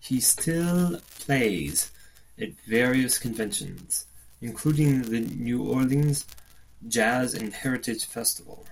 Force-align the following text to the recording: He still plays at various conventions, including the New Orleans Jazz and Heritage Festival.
He 0.00 0.18
still 0.22 0.98
plays 1.10 1.90
at 2.38 2.58
various 2.62 3.18
conventions, 3.18 4.06
including 4.40 5.02
the 5.02 5.20
New 5.20 5.62
Orleans 5.68 6.24
Jazz 6.88 7.34
and 7.34 7.52
Heritage 7.52 8.06
Festival. 8.06 8.66